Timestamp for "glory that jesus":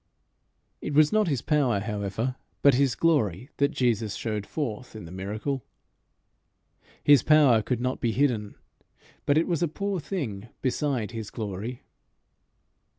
2.95-4.15